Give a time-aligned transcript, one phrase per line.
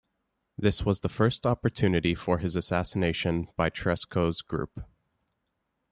[0.57, 4.83] This was the first opportunity for his assassination by Tresckow's group.